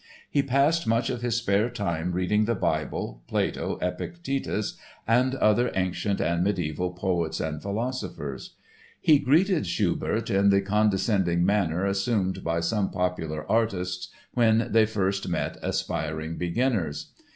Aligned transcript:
He 0.31 0.41
passed 0.41 0.87
much 0.87 1.11
of 1.11 1.21
his 1.21 1.35
spare 1.37 1.69
time 1.69 2.13
reading 2.13 2.45
the 2.45 2.55
Bible, 2.55 3.21
Plato, 3.27 3.77
Epictetus 3.83 4.73
and 5.07 5.35
other 5.35 5.69
ancient 5.75 6.19
and 6.19 6.43
mediaeval 6.43 6.93
poets 6.93 7.39
and 7.39 7.61
philosophers. 7.61 8.55
He 8.99 9.19
greeted 9.19 9.67
Schubert 9.67 10.31
in 10.31 10.49
the 10.49 10.61
condescending 10.63 11.45
manner 11.45 11.85
assumed 11.85 12.43
by 12.43 12.61
some 12.61 12.89
popular 12.89 13.45
artists 13.47 14.07
when 14.33 14.69
they 14.71 14.87
first 14.87 15.29
met 15.29 15.57
aspiring 15.61 16.35
beginners. 16.35 17.11